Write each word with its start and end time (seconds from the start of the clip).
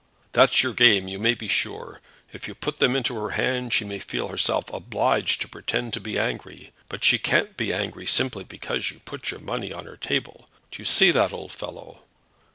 "That's 0.31 0.63
your 0.63 0.73
game, 0.73 1.07
you 1.07 1.19
may 1.19 1.35
be 1.35 1.47
sure. 1.47 2.01
If 2.33 2.47
you 2.47 2.55
put 2.55 2.77
them 2.77 2.95
into 2.95 3.13
her 3.19 3.35
hand 3.39 3.71
she 3.71 3.85
may 3.85 3.99
feel 3.99 4.29
herself 4.29 4.67
obliged 4.73 5.41
to 5.41 5.47
pretend 5.47 5.93
to 5.93 5.99
be 5.99 6.17
angry; 6.17 6.71
but 6.89 7.03
she 7.03 7.19
can't 7.19 7.55
be 7.55 7.71
angry 7.71 8.07
simply 8.07 8.43
because 8.43 8.89
you 8.89 8.99
put 9.05 9.29
your 9.29 9.41
money 9.41 9.71
on 9.71 9.85
her 9.85 9.97
table. 9.97 10.49
Do 10.71 10.81
you 10.81 10.85
see 10.85 11.11
that, 11.11 11.31
old 11.33 11.51
fellow?" 11.51 12.01